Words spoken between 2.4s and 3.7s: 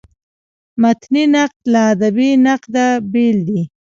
نقده بېل دﺉ.